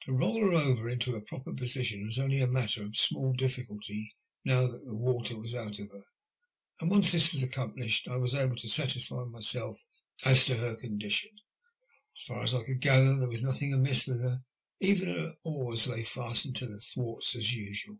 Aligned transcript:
To 0.00 0.12
roll 0.12 0.42
her 0.50 0.52
over 0.52 0.90
into 0.90 1.12
her 1.14 1.22
proper 1.22 1.54
position 1.54 2.04
was 2.04 2.18
only 2.18 2.42
a 2.42 2.46
matter 2.46 2.84
of 2.84 2.94
small 2.94 3.32
difficulty 3.32 4.12
now 4.44 4.66
that 4.66 4.84
the 4.84 4.92
water 4.94 5.38
was 5.38 5.54
out 5.54 5.78
of 5.78 5.88
her, 5.92 6.02
and 6.78 6.90
once 6.90 7.10
this 7.10 7.32
was 7.32 7.42
accomplished 7.42 8.06
I 8.06 8.16
was 8.16 8.34
able 8.34 8.56
to 8.56 8.68
satisfy 8.68 9.24
myself 9.24 9.78
as 10.26 10.44
to 10.44 10.56
her 10.56 10.76
condition. 10.76 11.30
As 12.14 12.22
far 12.24 12.42
as 12.42 12.54
I 12.54 12.64
could 12.64 12.82
gather, 12.82 13.18
there 13.18 13.30
was 13.30 13.42
nothing 13.42 13.72
amiss 13.72 14.06
with 14.06 14.20
her, 14.20 14.44
even 14.78 15.08
her 15.08 15.36
oars 15.42 15.86
lay 15.86 16.04
fastened 16.04 16.56
to 16.56 16.66
the 16.66 16.78
thwarts 16.78 17.34
as 17.34 17.54
usual. 17.54 17.96